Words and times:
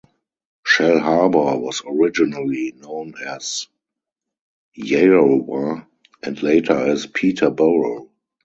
Shellharbour 0.65 1.59
was 1.61 1.83
originally 1.85 2.71
known 2.75 3.13
as 3.23 3.67
"Yerrowah" 4.75 5.85
and 6.23 6.41
later 6.41 6.73
as 6.87 7.05
"Peterborough". 7.05 8.09